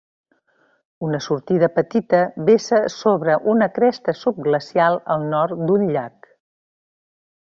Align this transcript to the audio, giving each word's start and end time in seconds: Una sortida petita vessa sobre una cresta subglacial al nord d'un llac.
Una 1.07 1.17
sortida 1.25 1.67
petita 1.75 2.21
vessa 2.47 2.79
sobre 2.93 3.35
una 3.53 3.67
cresta 3.77 4.15
subglacial 4.23 4.97
al 5.17 5.29
nord 5.35 5.63
d'un 5.69 5.85
llac. 5.95 6.33